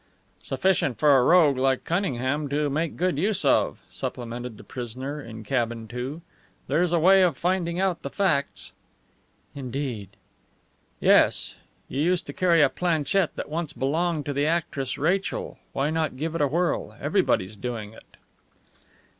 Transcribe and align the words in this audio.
"Sufficient 0.41 0.97
for 0.97 1.15
a 1.15 1.21
rogue 1.21 1.57
like 1.59 1.83
Cunningham 1.83 2.49
to 2.49 2.71
make 2.71 2.97
good 2.97 3.19
use 3.19 3.45
of," 3.45 3.83
supplemented 3.91 4.57
the 4.57 4.63
prisoner 4.63 5.21
in 5.21 5.43
Cabin 5.43 5.87
Two. 5.87 6.23
"There's 6.65 6.91
a 6.91 6.97
way 6.97 7.21
of 7.21 7.37
finding 7.37 7.79
out 7.79 8.01
the 8.01 8.09
facts." 8.09 8.71
"Indeed?" 9.53 10.09
"Yes. 10.99 11.53
You 11.87 12.01
used 12.01 12.25
to 12.25 12.33
carry 12.33 12.63
a 12.63 12.69
planchette 12.69 13.35
that 13.35 13.47
once 13.49 13.73
belonged 13.73 14.25
to 14.25 14.33
the 14.33 14.47
actress 14.47 14.97
Rachel. 14.97 15.59
Why 15.71 15.91
not 15.91 16.17
give 16.17 16.33
it 16.33 16.41
a 16.41 16.47
whirl? 16.47 16.97
Everybody's 16.99 17.55
doing 17.55 17.93
it." 17.93 18.17